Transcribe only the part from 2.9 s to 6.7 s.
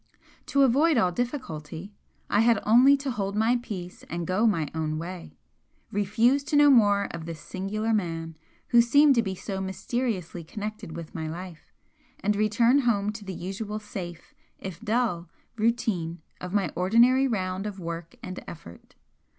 to hold my peace and go my own way refuse to